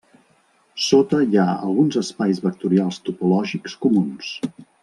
Sota 0.85 1.19
hi 1.25 1.37
ha 1.41 1.45
alguns 1.67 1.99
espais 2.03 2.41
vectorials 2.49 3.01
topològics 3.11 3.81
comuns. 3.85 4.37